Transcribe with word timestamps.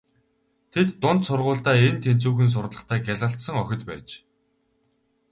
Тэд 0.71 0.87
дунд 1.01 1.21
сургуульдаа 1.27 1.77
эн 1.87 1.97
тэнцүүхэн 2.03 2.49
сурлагатай 2.53 2.99
гялалзсан 3.07 3.55
охид 3.63 3.81
байж. 3.89 4.07